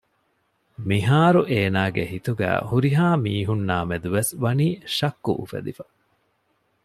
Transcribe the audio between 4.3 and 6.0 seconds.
ވަނީ ޝައްކު އުފެދިފަ